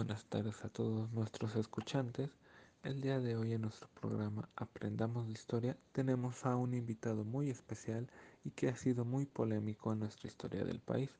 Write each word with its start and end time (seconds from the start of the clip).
buenas 0.00 0.24
tardes 0.24 0.64
a 0.64 0.70
todos 0.70 1.12
nuestros 1.12 1.56
escuchantes. 1.56 2.30
El 2.82 3.02
día 3.02 3.20
de 3.20 3.36
hoy 3.36 3.52
en 3.52 3.60
nuestro 3.60 3.86
programa 4.00 4.48
Aprendamos 4.56 5.26
de 5.26 5.34
Historia 5.34 5.76
tenemos 5.92 6.46
a 6.46 6.56
un 6.56 6.72
invitado 6.72 7.22
muy 7.22 7.50
especial 7.50 8.08
y 8.42 8.50
que 8.52 8.70
ha 8.70 8.76
sido 8.76 9.04
muy 9.04 9.26
polémico 9.26 9.92
en 9.92 9.98
nuestra 9.98 10.26
historia 10.26 10.64
del 10.64 10.80
país. 10.80 11.10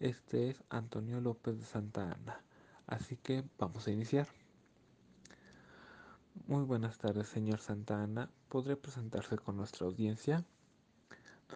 Este 0.00 0.48
es 0.48 0.64
Antonio 0.70 1.20
López 1.20 1.58
de 1.58 1.66
Santa 1.66 2.10
Ana. 2.10 2.42
Así 2.86 3.18
que 3.18 3.44
vamos 3.58 3.86
a 3.86 3.90
iniciar. 3.90 4.26
Muy 6.46 6.64
buenas 6.64 6.96
tardes, 6.96 7.28
señor 7.28 7.60
Santa 7.60 8.02
Ana. 8.02 8.30
¿Podría 8.48 8.80
presentarse 8.80 9.36
con 9.36 9.58
nuestra 9.58 9.86
audiencia? 9.86 10.42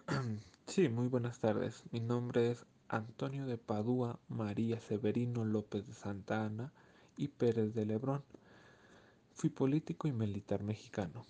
sí, 0.66 0.90
muy 0.90 1.08
buenas 1.08 1.38
tardes. 1.38 1.84
Mi 1.90 2.00
nombre 2.00 2.50
es 2.50 2.66
Antonio 2.88 3.46
de 3.46 3.58
Padua, 3.58 4.18
María 4.28 4.80
Severino 4.80 5.44
López 5.44 5.86
de 5.86 5.94
Santa 5.94 6.44
Ana 6.44 6.72
y 7.16 7.28
Pérez 7.28 7.74
de 7.74 7.84
Lebrón. 7.84 8.22
Fui 9.34 9.50
político 9.50 10.06
y 10.06 10.12
militar 10.12 10.62
mexicano. 10.62 11.24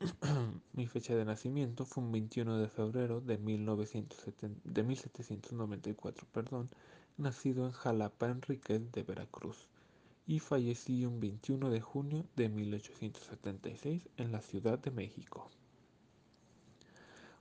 Mi 0.72 0.86
fecha 0.86 1.16
de 1.16 1.24
nacimiento 1.24 1.84
fue 1.84 2.04
un 2.04 2.12
21 2.12 2.58
de 2.58 2.68
febrero 2.68 3.20
de, 3.20 3.38
1970, 3.38 4.60
de 4.62 4.82
1794, 4.84 6.26
perdón, 6.32 6.68
nacido 7.16 7.66
en 7.66 7.72
Jalapa, 7.72 8.28
Enríquez 8.28 8.92
de 8.92 9.02
Veracruz, 9.02 9.66
y 10.28 10.38
fallecí 10.38 11.04
un 11.04 11.18
21 11.18 11.70
de 11.70 11.80
junio 11.80 12.24
de 12.36 12.48
1876 12.48 14.08
en 14.16 14.30
la 14.30 14.40
Ciudad 14.40 14.78
de 14.78 14.92
México. 14.92 15.50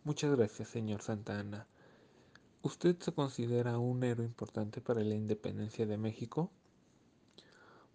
Muchas 0.04 0.36
gracias, 0.36 0.70
señor 0.70 1.04
Santa 1.04 1.38
Ana. 1.38 1.68
¿Usted 2.68 3.00
se 3.00 3.14
considera 3.14 3.80
un 3.80 4.04
héroe 4.04 4.26
importante 4.26 4.82
para 4.82 5.02
la 5.02 5.16
independencia 5.16 5.86
de 5.86 5.98
México? 5.98 6.52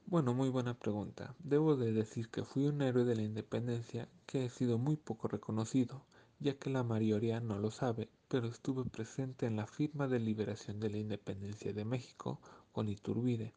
Bueno, 0.07 0.33
muy 0.33 0.49
buena 0.49 0.73
pregunta. 0.73 1.35
Debo 1.41 1.77
de 1.77 1.93
decir 1.93 2.31
que 2.31 2.43
fui 2.43 2.65
un 2.65 2.81
héroe 2.81 3.05
de 3.05 3.15
la 3.15 3.21
independencia 3.21 4.09
que 4.25 4.47
he 4.47 4.49
sido 4.49 4.79
muy 4.79 4.97
poco 4.97 5.29
reconocido, 5.29 6.07
ya 6.41 6.59
que 6.59 6.71
la 6.71 6.85
mayoría 6.85 7.39
no 7.39 7.59
lo 7.59 7.71
sabe, 7.71 8.09
pero 8.29 8.49
estuve 8.49 8.87
presente 8.87 9.45
en 9.45 9.57
la 9.57 9.67
firma 9.67 10.09
de 10.09 10.21
liberación 10.21 10.81
de 10.81 10.89
la 10.89 10.97
independencia 10.97 11.75
de 11.75 11.85
México 11.85 12.41
con 12.73 12.89
Iturbide, 12.89 13.53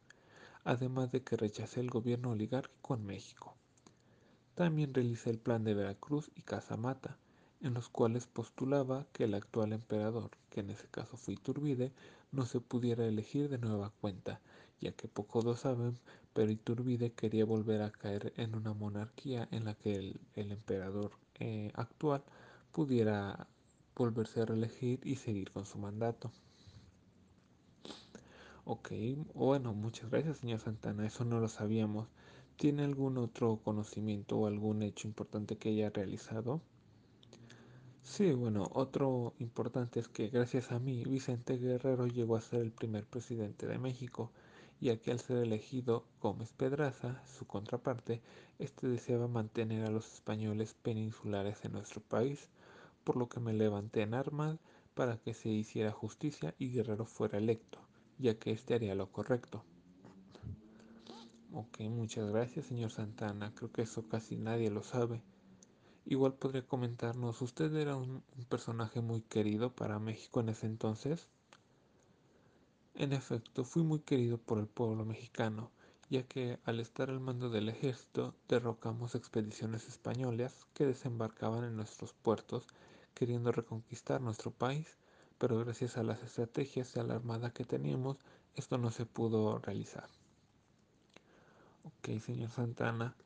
además 0.64 1.12
de 1.12 1.22
que 1.22 1.38
rechacé 1.38 1.80
el 1.80 1.88
gobierno 1.88 2.32
oligárquico 2.32 2.92
en 2.94 3.06
México. 3.06 3.56
También 4.54 4.92
realicé 4.92 5.30
el 5.30 5.38
plan 5.38 5.64
de 5.64 5.72
Veracruz 5.72 6.30
y 6.34 6.42
Casamata, 6.42 7.16
en 7.60 7.74
los 7.74 7.88
cuales 7.88 8.26
postulaba 8.26 9.06
que 9.12 9.24
el 9.24 9.34
actual 9.34 9.72
emperador, 9.72 10.30
que 10.50 10.60
en 10.60 10.70
ese 10.70 10.86
caso 10.88 11.16
fue 11.16 11.34
Iturbide, 11.34 11.92
no 12.32 12.44
se 12.46 12.60
pudiera 12.60 13.06
elegir 13.06 13.48
de 13.48 13.58
nueva 13.58 13.92
cuenta, 14.00 14.40
ya 14.80 14.92
que 14.92 15.08
pocos 15.08 15.44
lo 15.44 15.56
saben, 15.56 15.98
pero 16.32 16.50
Iturbide 16.50 17.12
quería 17.12 17.44
volver 17.44 17.82
a 17.82 17.90
caer 17.90 18.32
en 18.36 18.54
una 18.54 18.74
monarquía 18.74 19.48
en 19.50 19.64
la 19.64 19.74
que 19.74 19.96
el, 19.96 20.20
el 20.34 20.52
emperador 20.52 21.12
eh, 21.38 21.72
actual 21.74 22.22
pudiera 22.72 23.46
volverse 23.94 24.42
a 24.42 24.46
reelegir 24.46 25.00
y 25.04 25.16
seguir 25.16 25.50
con 25.50 25.64
su 25.64 25.78
mandato. 25.78 26.30
Ok, 28.64 28.90
bueno, 29.34 29.72
muchas 29.74 30.10
gracias 30.10 30.38
señor 30.38 30.60
Santana, 30.60 31.06
eso 31.06 31.24
no 31.24 31.40
lo 31.40 31.48
sabíamos. 31.48 32.08
¿Tiene 32.56 32.84
algún 32.84 33.16
otro 33.16 33.60
conocimiento 33.62 34.38
o 34.38 34.46
algún 34.46 34.82
hecho 34.82 35.06
importante 35.08 35.56
que 35.56 35.70
haya 35.70 35.90
realizado? 35.90 36.60
Sí, 38.06 38.32
bueno, 38.32 38.70
otro 38.72 39.34
importante 39.40 39.98
es 39.98 40.06
que 40.08 40.28
gracias 40.28 40.70
a 40.70 40.78
mí 40.78 41.02
Vicente 41.04 41.58
Guerrero 41.58 42.06
llegó 42.06 42.36
a 42.36 42.40
ser 42.40 42.60
el 42.60 42.70
primer 42.70 43.04
presidente 43.04 43.66
de 43.66 43.78
México, 43.78 44.30
ya 44.80 44.96
que 44.96 45.10
al 45.10 45.18
ser 45.18 45.38
elegido 45.38 46.06
Gómez 46.22 46.52
Pedraza, 46.52 47.20
su 47.26 47.46
contraparte, 47.46 48.22
este 48.60 48.86
deseaba 48.86 49.26
mantener 49.26 49.84
a 49.84 49.90
los 49.90 50.14
españoles 50.14 50.72
peninsulares 50.72 51.64
en 51.64 51.72
nuestro 51.72 52.00
país, 52.00 52.48
por 53.02 53.16
lo 53.16 53.28
que 53.28 53.40
me 53.40 53.52
levanté 53.52 54.02
en 54.02 54.14
armas 54.14 54.56
para 54.94 55.18
que 55.18 55.34
se 55.34 55.48
hiciera 55.48 55.90
justicia 55.90 56.54
y 56.58 56.70
Guerrero 56.70 57.06
fuera 57.06 57.38
electo, 57.38 57.80
ya 58.18 58.38
que 58.38 58.52
este 58.52 58.74
haría 58.74 58.94
lo 58.94 59.10
correcto. 59.10 59.64
Ok, 61.52 61.80
muchas 61.80 62.30
gracias 62.30 62.66
señor 62.66 62.92
Santana, 62.92 63.52
creo 63.54 63.72
que 63.72 63.82
eso 63.82 64.08
casi 64.08 64.36
nadie 64.36 64.70
lo 64.70 64.84
sabe. 64.84 65.22
Igual 66.08 66.34
podría 66.34 66.64
comentarnos, 66.64 67.42
¿usted 67.42 67.74
era 67.74 67.96
un, 67.96 68.22
personaje 68.48 69.00
muy 69.00 69.22
querido 69.22 69.72
para 69.72 69.98
México 69.98 70.38
en 70.38 70.50
ese 70.50 70.66
entonces? 70.66 71.26
En 72.94 73.12
efecto, 73.12 73.64
fui 73.64 73.82
muy 73.82 73.98
querido 73.98 74.38
por 74.38 74.58
el 74.58 74.68
pueblo 74.68 75.04
mexicano, 75.04 75.72
ya 76.08 76.22
que 76.22 76.60
al 76.64 76.78
estar 76.78 77.10
al 77.10 77.18
mando 77.18 77.50
del 77.50 77.68
ejército 77.68 78.36
derrocamos 78.48 79.16
expediciones 79.16 79.88
españolas 79.88 80.66
que 80.74 80.86
desembarcaban 80.86 81.64
en 81.64 81.74
nuestros 81.74 82.12
puertos 82.12 82.68
queriendo 83.14 83.50
reconquistar 83.50 84.20
nuestro 84.20 84.52
país, 84.52 84.86
pero 85.38 85.58
gracias 85.58 85.96
a 85.96 86.04
las 86.04 86.22
estrategias 86.22 86.94
y 86.94 87.00
a 87.00 87.02
la 87.02 87.16
armada 87.16 87.50
que 87.50 87.64
teníamos, 87.64 88.16
esto 88.54 88.78
no 88.78 88.92
se 88.92 89.06
pudo 89.06 89.58
realizar. 89.58 90.08
Ok, 91.82 92.20
señor 92.20 92.50
Santana, 92.50 93.16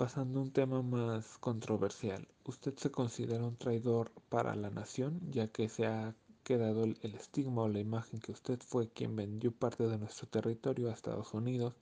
Pasando 0.00 0.38
a 0.38 0.42
un 0.44 0.50
tema 0.50 0.80
más 0.80 1.36
controversial, 1.36 2.26
¿usted 2.46 2.74
se 2.78 2.90
considera 2.90 3.44
un 3.44 3.56
traidor 3.56 4.10
para 4.30 4.56
la 4.56 4.70
nación, 4.70 5.20
ya 5.30 5.48
que 5.48 5.68
se 5.68 5.86
ha 5.86 6.14
quedado 6.42 6.84
el, 6.84 6.96
estigma 7.02 7.64
o 7.64 7.68
la 7.68 7.80
imagen 7.80 8.18
que 8.18 8.32
usted 8.32 8.58
fue 8.60 8.88
quien 8.88 9.14
vendió 9.14 9.52
parte 9.52 9.86
de 9.86 9.98
nuestro 9.98 10.26
territorio 10.26 10.88
a 10.88 10.94
Estados 10.94 11.34
Unidos? 11.34 11.74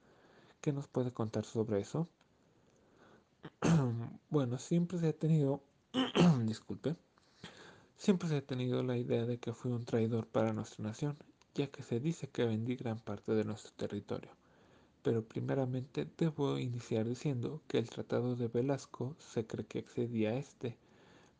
¿Qué 0.60 0.72
nos 0.72 0.88
puede 0.88 1.12
contar 1.12 1.44
sobre 1.44 1.78
eso? 1.78 2.08
bueno, 4.30 4.58
siempre 4.58 4.98
se 4.98 5.10
ha 5.10 5.12
tenido, 5.12 5.62
disculpe, 6.44 6.96
siempre 7.96 8.28
se 8.28 8.38
ha 8.38 8.42
tenido 8.44 8.82
la 8.82 8.96
idea 8.96 9.26
de 9.26 9.38
que 9.38 9.52
fui 9.52 9.70
un 9.70 9.84
traidor 9.84 10.26
para 10.26 10.52
nuestra 10.52 10.82
nación, 10.82 11.16
ya 11.54 11.68
que 11.68 11.84
se 11.84 12.00
dice 12.00 12.28
que 12.28 12.46
vendí 12.46 12.74
gran 12.74 12.98
parte 12.98 13.30
de 13.30 13.44
nuestro 13.44 13.70
territorio 13.76 14.32
pero 15.08 15.24
primeramente 15.26 16.06
debo 16.18 16.58
iniciar 16.58 17.08
diciendo 17.08 17.62
que 17.66 17.78
el 17.78 17.88
Tratado 17.88 18.36
de 18.36 18.48
Velasco 18.48 19.16
se 19.18 19.46
cree 19.46 19.64
que 19.64 19.78
excedía 19.78 20.32
a 20.32 20.36
este, 20.36 20.76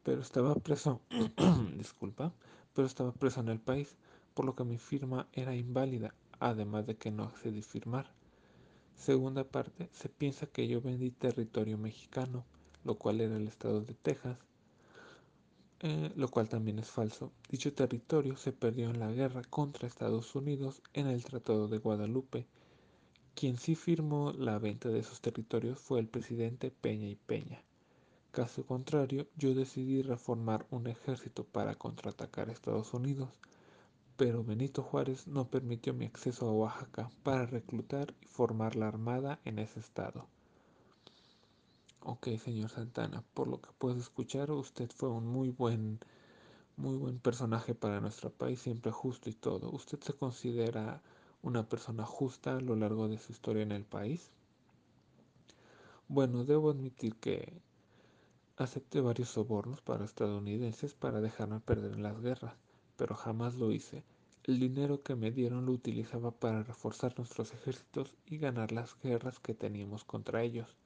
pero 0.02 0.22
estaba 0.22 0.54
preso, 0.54 1.02
disculpa, 1.76 2.32
pero 2.72 2.86
estaba 2.86 3.12
preso 3.12 3.40
en 3.40 3.50
el 3.50 3.60
país, 3.60 3.94
por 4.32 4.46
lo 4.46 4.54
que 4.54 4.64
mi 4.64 4.78
firma 4.78 5.28
era 5.34 5.54
inválida, 5.54 6.14
además 6.40 6.86
de 6.86 6.96
que 6.96 7.10
no 7.10 7.24
accedí 7.24 7.60
firmar. 7.60 8.10
Segunda 8.96 9.44
parte, 9.44 9.90
se 9.92 10.08
piensa 10.08 10.46
que 10.46 10.66
yo 10.66 10.80
vendí 10.80 11.10
territorio 11.10 11.76
mexicano, 11.76 12.46
lo 12.84 12.94
cual 12.94 13.20
era 13.20 13.36
el 13.36 13.48
estado 13.48 13.82
de 13.82 13.92
Texas, 13.92 14.38
eh, 15.80 16.10
lo 16.16 16.28
cual 16.28 16.48
también 16.48 16.78
es 16.78 16.88
falso. 16.88 17.32
Dicho 17.50 17.70
territorio 17.74 18.34
se 18.38 18.52
perdió 18.52 18.88
en 18.88 18.98
la 18.98 19.12
guerra 19.12 19.42
contra 19.42 19.86
Estados 19.86 20.34
Unidos 20.34 20.80
en 20.94 21.06
el 21.06 21.22
Tratado 21.22 21.68
de 21.68 21.76
Guadalupe, 21.76 22.46
quien 23.38 23.56
sí 23.56 23.76
firmó 23.76 24.32
la 24.32 24.58
venta 24.58 24.88
de 24.88 24.98
esos 24.98 25.20
territorios 25.20 25.78
fue 25.78 26.00
el 26.00 26.08
presidente 26.08 26.72
Peña 26.72 27.06
y 27.06 27.14
Peña. 27.14 27.62
Caso 28.32 28.66
contrario, 28.66 29.28
yo 29.36 29.54
decidí 29.54 30.02
reformar 30.02 30.66
un 30.72 30.88
ejército 30.88 31.44
para 31.44 31.76
contraatacar 31.76 32.48
a 32.48 32.52
Estados 32.52 32.92
Unidos, 32.94 33.28
pero 34.16 34.42
Benito 34.42 34.82
Juárez 34.82 35.28
no 35.28 35.46
permitió 35.46 35.94
mi 35.94 36.06
acceso 36.06 36.48
a 36.48 36.52
Oaxaca 36.52 37.10
para 37.22 37.46
reclutar 37.46 38.12
y 38.22 38.26
formar 38.26 38.74
la 38.74 38.88
armada 38.88 39.38
en 39.44 39.60
ese 39.60 39.78
estado. 39.78 40.26
Ok, 42.00 42.26
señor 42.42 42.70
Santana, 42.70 43.22
por 43.34 43.46
lo 43.46 43.60
que 43.60 43.70
puedo 43.78 44.00
escuchar, 44.00 44.50
usted 44.50 44.90
fue 44.90 45.10
un 45.10 45.28
muy 45.28 45.50
buen, 45.50 46.00
muy 46.76 46.96
buen 46.96 47.20
personaje 47.20 47.76
para 47.76 48.00
nuestro 48.00 48.30
país, 48.30 48.58
siempre 48.58 48.90
justo 48.90 49.30
y 49.30 49.34
todo. 49.34 49.70
¿Usted 49.70 50.00
se 50.00 50.12
considera 50.12 51.00
una 51.42 51.68
persona 51.68 52.04
justa 52.04 52.56
a 52.56 52.60
lo 52.60 52.76
largo 52.76 53.08
de 53.08 53.18
su 53.18 53.32
historia 53.32 53.62
en 53.62 53.72
el 53.72 53.84
país? 53.84 54.30
Bueno, 56.08 56.44
debo 56.44 56.70
admitir 56.70 57.16
que 57.16 57.60
acepté 58.56 59.00
varios 59.00 59.28
sobornos 59.28 59.80
para 59.82 60.04
estadounidenses 60.04 60.94
para 60.94 61.20
dejarme 61.20 61.60
perder 61.60 61.92
en 61.92 62.02
las 62.02 62.20
guerras, 62.20 62.54
pero 62.96 63.14
jamás 63.14 63.54
lo 63.54 63.70
hice. 63.72 64.02
El 64.44 64.58
dinero 64.58 65.02
que 65.02 65.14
me 65.14 65.30
dieron 65.30 65.66
lo 65.66 65.72
utilizaba 65.72 66.30
para 66.30 66.62
reforzar 66.62 67.16
nuestros 67.18 67.52
ejércitos 67.52 68.14
y 68.26 68.38
ganar 68.38 68.72
las 68.72 68.98
guerras 69.00 69.38
que 69.38 69.54
teníamos 69.54 70.04
contra 70.04 70.42
ellos. 70.42 70.76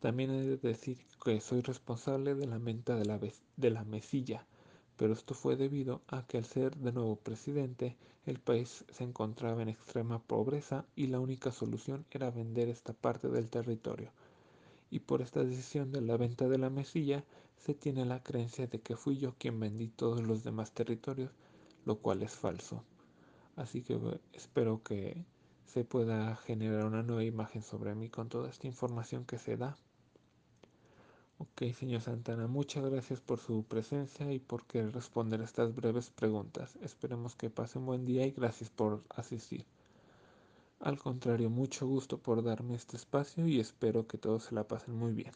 También 0.00 0.30
he 0.30 0.42
de 0.42 0.56
decir 0.56 0.98
que 1.24 1.40
soy 1.40 1.60
responsable 1.60 2.34
de 2.34 2.46
la 2.46 2.58
venta 2.58 2.96
de 2.96 3.04
la, 3.04 3.20
de 3.56 3.70
la 3.70 3.84
mesilla, 3.84 4.46
pero 5.00 5.14
esto 5.14 5.32
fue 5.32 5.56
debido 5.56 6.02
a 6.08 6.26
que 6.26 6.36
al 6.36 6.44
ser 6.44 6.76
de 6.76 6.92
nuevo 6.92 7.16
presidente, 7.16 7.96
el 8.26 8.38
país 8.38 8.84
se 8.90 9.02
encontraba 9.02 9.62
en 9.62 9.70
extrema 9.70 10.18
pobreza 10.18 10.84
y 10.94 11.06
la 11.06 11.20
única 11.20 11.52
solución 11.52 12.04
era 12.10 12.30
vender 12.30 12.68
esta 12.68 12.92
parte 12.92 13.30
del 13.30 13.48
territorio. 13.48 14.10
Y 14.90 14.98
por 14.98 15.22
esta 15.22 15.42
decisión 15.42 15.90
de 15.90 16.02
la 16.02 16.18
venta 16.18 16.50
de 16.50 16.58
la 16.58 16.68
mesilla, 16.68 17.24
se 17.56 17.72
tiene 17.72 18.04
la 18.04 18.22
creencia 18.22 18.66
de 18.66 18.82
que 18.82 18.94
fui 18.94 19.16
yo 19.16 19.34
quien 19.38 19.58
vendí 19.58 19.88
todos 19.88 20.20
los 20.22 20.44
demás 20.44 20.72
territorios, 20.72 21.30
lo 21.86 21.96
cual 21.96 22.22
es 22.22 22.32
falso. 22.32 22.84
Así 23.56 23.80
que 23.80 23.98
espero 24.34 24.82
que 24.82 25.24
se 25.64 25.82
pueda 25.82 26.36
generar 26.36 26.84
una 26.84 27.02
nueva 27.02 27.24
imagen 27.24 27.62
sobre 27.62 27.94
mí 27.94 28.10
con 28.10 28.28
toda 28.28 28.50
esta 28.50 28.66
información 28.66 29.24
que 29.24 29.38
se 29.38 29.56
da. 29.56 29.78
Ok, 31.42 31.72
señor 31.72 32.02
Santana, 32.02 32.46
muchas 32.48 32.84
gracias 32.84 33.22
por 33.22 33.40
su 33.40 33.62
presencia 33.62 34.30
y 34.30 34.38
por 34.38 34.66
querer 34.66 34.92
responder 34.92 35.40
estas 35.40 35.74
breves 35.74 36.10
preguntas. 36.10 36.76
Esperemos 36.82 37.34
que 37.34 37.48
pase 37.48 37.78
un 37.78 37.86
buen 37.86 38.04
día 38.04 38.26
y 38.26 38.32
gracias 38.32 38.68
por 38.68 39.02
asistir. 39.08 39.64
Al 40.80 40.98
contrario, 40.98 41.48
mucho 41.48 41.86
gusto 41.86 42.18
por 42.18 42.42
darme 42.42 42.74
este 42.74 42.98
espacio 42.98 43.46
y 43.46 43.58
espero 43.58 44.06
que 44.06 44.18
todos 44.18 44.44
se 44.44 44.54
la 44.54 44.68
pasen 44.68 44.94
muy 44.94 45.14
bien. 45.14 45.32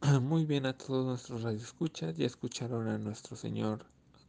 Muy 0.22 0.46
bien 0.46 0.66
a 0.66 0.76
todos 0.76 1.06
nuestros 1.06 1.42
radioescuchas, 1.42 2.16
ya 2.16 2.26
escucharon 2.26 2.88
a 2.88 2.98
nuestro 2.98 3.36
señor 3.36 3.86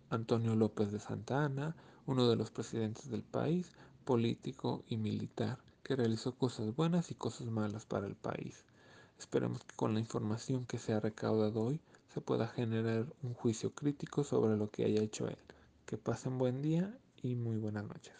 Antonio 0.09 0.55
López 0.55 0.91
de 0.91 0.99
Santa 0.99 1.45
Ana, 1.45 1.75
uno 2.05 2.27
de 2.29 2.35
los 2.35 2.51
presidentes 2.51 3.09
del 3.09 3.23
país, 3.23 3.71
político 4.05 4.83
y 4.87 4.97
militar, 4.97 5.59
que 5.83 5.95
realizó 5.95 6.35
cosas 6.35 6.75
buenas 6.75 7.11
y 7.11 7.15
cosas 7.15 7.47
malas 7.47 7.85
para 7.85 8.07
el 8.07 8.15
país. 8.15 8.65
Esperemos 9.19 9.63
que 9.63 9.75
con 9.75 9.93
la 9.93 9.99
información 9.99 10.65
que 10.65 10.77
se 10.77 10.93
ha 10.93 10.99
recaudado 10.99 11.61
hoy 11.61 11.81
se 12.13 12.21
pueda 12.21 12.47
generar 12.47 13.05
un 13.21 13.33
juicio 13.33 13.73
crítico 13.73 14.23
sobre 14.23 14.57
lo 14.57 14.71
que 14.71 14.85
haya 14.85 15.01
hecho 15.01 15.27
él. 15.27 15.37
Que 15.85 15.97
pasen 15.97 16.37
buen 16.37 16.61
día 16.61 16.97
y 17.21 17.35
muy 17.35 17.57
buenas 17.57 17.83
noches. 17.83 18.13